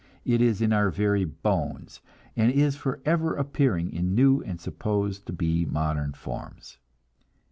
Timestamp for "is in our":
0.41-0.89